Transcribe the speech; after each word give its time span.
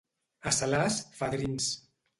A 0.51 0.53
Salàs, 0.61 0.99
fadrins. 1.21 1.73